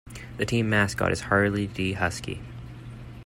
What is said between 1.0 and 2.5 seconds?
is Harley D. Huskie.